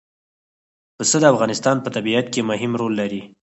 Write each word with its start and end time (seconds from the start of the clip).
پسه 0.97 1.15
د 1.21 1.25
افغانستان 1.33 1.77
په 1.81 1.89
طبیعت 1.95 2.25
کې 2.33 2.47
مهم 2.51 2.71
رول 2.79 2.93
لري. 3.01 3.21